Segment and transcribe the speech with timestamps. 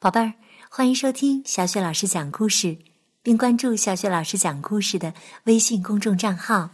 [0.00, 0.34] 宝贝儿，
[0.70, 2.78] 欢迎收听小雪老师讲故事，
[3.20, 5.12] 并关注小雪老师讲故事的
[5.46, 6.70] 微信公众账号。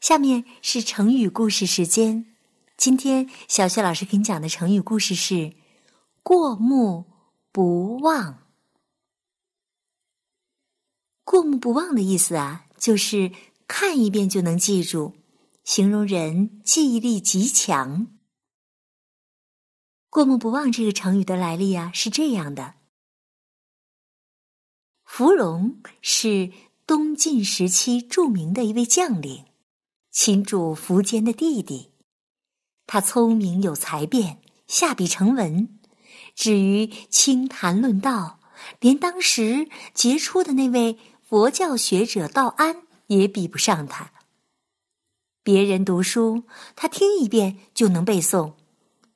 [0.00, 2.32] 下面是成语故事时间，
[2.76, 5.54] 今天小雪老师给你讲的成语故事是
[6.22, 7.06] “过目
[7.50, 8.44] 不忘”。
[11.26, 13.32] 过目不忘的意思啊，就是
[13.66, 15.14] 看一遍就能记住，
[15.64, 18.06] 形容人记忆力极强。
[20.14, 22.74] 过目不忘这个成语的来历啊，是这样的：
[25.04, 26.52] 芙蓉是
[26.86, 29.46] 东晋时期著名的一位将领，
[30.12, 31.90] 秦主苻坚的弟弟。
[32.86, 35.80] 他聪明有才辩，下笔成文，
[36.36, 38.38] 至于清谈论道，
[38.78, 44.12] 连当时杰出的那位佛教学者道安也比不上他。
[45.42, 46.44] 别人读书，
[46.76, 48.52] 他听一遍就能背诵。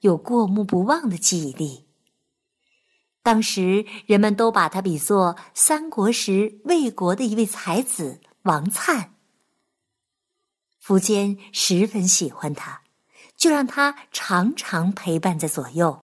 [0.00, 1.86] 有过目不忘的记忆力。
[3.22, 9.10] 当时人们都把他比作三国时魏国的一位才子王粲。
[10.82, 12.82] 苻坚十分喜欢他，
[13.36, 16.02] 就让他常常陪伴在左右。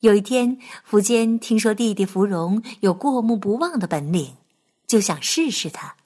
[0.00, 0.58] 有一天，
[0.90, 4.36] 苻坚听说弟弟芙蓉有过目不忘的本领，
[4.86, 5.96] 就想试试他，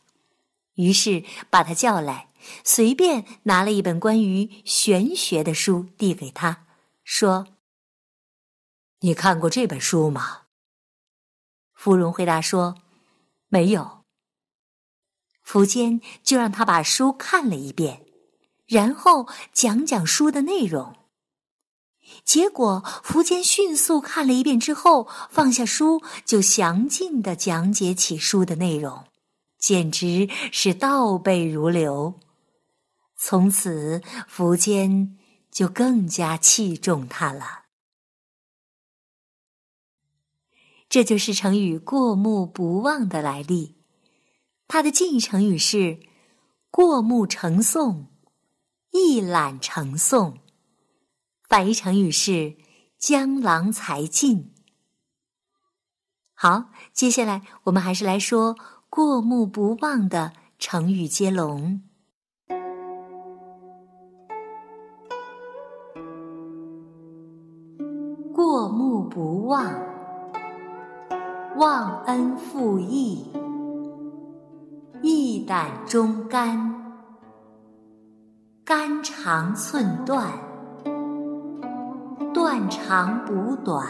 [0.74, 2.28] 于是把他叫来。
[2.64, 6.66] 随便拿了一本关于玄学的书递给他，
[7.04, 7.46] 说
[9.00, 10.42] ：“你看过这本书吗？”
[11.74, 12.76] 芙蓉回答说
[13.48, 14.04] ：“没有。”
[15.46, 18.04] 苻坚就让他把书看了一遍，
[18.66, 20.96] 然后讲讲书的内容。
[22.24, 29.04] 结果苻坚迅速看了一遍之后，放下书就详尽的讲解起书的内容，
[29.58, 32.14] 简直是倒背如流。
[33.16, 35.16] 从此，苻坚
[35.50, 37.64] 就更加器重他了。
[40.88, 43.76] 这就是成语“过目不忘”的来历。
[44.68, 46.00] 它的近义成语是
[46.70, 48.06] “过目成诵
[48.92, 50.38] ”，“一览成诵”。
[51.48, 52.56] 反义成语是
[52.98, 54.54] “江郎才尽”。
[56.34, 58.56] 好，接下来我们还是来说
[58.90, 61.85] “过目不忘”的成语接龙。
[69.16, 69.72] 不忘，
[71.56, 73.32] 忘恩负义，
[75.00, 76.74] 义胆忠肝，
[78.62, 80.28] 肝肠寸断，
[82.34, 83.86] 断长补短，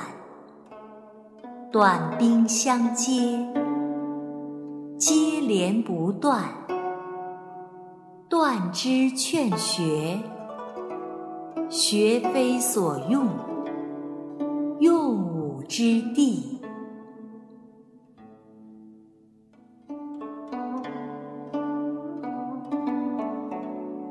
[1.72, 3.52] 短兵相接，
[4.96, 6.44] 接连不断，
[8.28, 10.20] 断之劝学，
[11.68, 13.26] 学非所用。
[15.76, 16.58] 之地，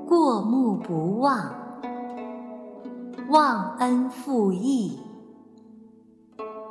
[0.08, 1.56] 过目不忘，
[3.30, 5.00] 忘恩负义，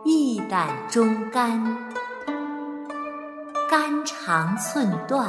[0.04, 1.60] 义胆忠肝，
[3.68, 5.28] 肝长寸断，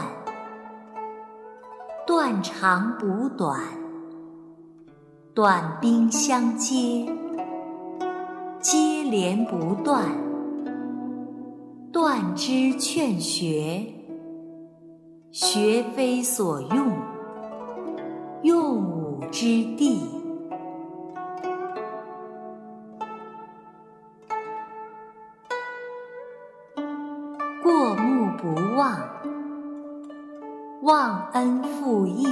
[2.05, 3.59] 断长补短，
[5.33, 7.11] 短兵相接。
[8.61, 10.03] 接连不断，
[11.91, 13.85] 断之劝学，
[15.31, 16.91] 学非所用，
[18.41, 19.45] 用武之
[19.75, 20.01] 地。
[27.61, 28.99] 过目不忘，
[30.81, 32.27] 忘恩负义，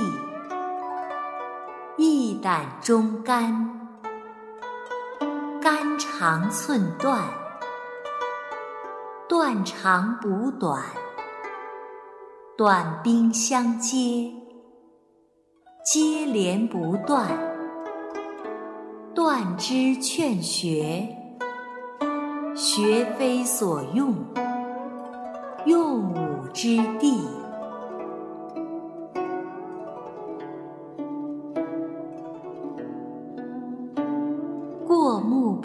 [1.97, 3.82] 义胆忠肝。
[6.25, 7.22] 长寸断，
[9.28, 10.81] 断长补短，
[12.57, 14.31] 短兵相接，
[15.84, 17.28] 接连不断，
[19.13, 21.14] 断之劝学，
[22.55, 24.16] 学非所用，
[25.66, 27.42] 用武之地。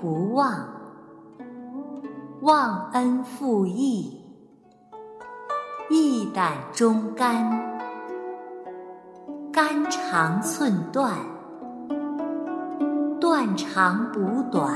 [0.01, 0.65] 不忘，
[2.43, 4.23] 忘恩负义，
[5.91, 7.51] 义胆忠肝，
[9.53, 11.13] 肝肠寸断，
[13.21, 14.21] 断长补
[14.53, 14.73] 短，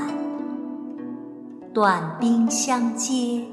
[1.73, 3.47] 短兵相接，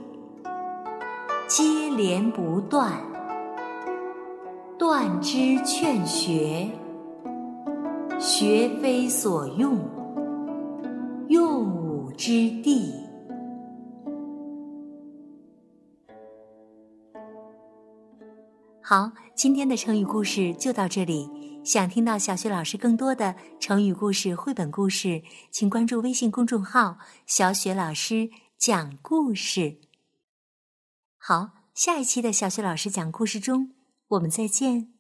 [1.47, 2.91] 接连不断，
[4.77, 6.69] 断之劝学，
[8.19, 10.00] 学非所用。
[12.21, 12.93] 之地。
[18.83, 21.31] 好，今天的成语故事就到这里。
[21.65, 28.29] 想听到小雪老师更多的成语故事、绘本故事，请关注微信公众号“小雪老师
[28.59, 29.79] 讲故事”。
[31.17, 33.73] 好，下一期的小雪老师讲故事中，
[34.09, 35.00] 我们再见。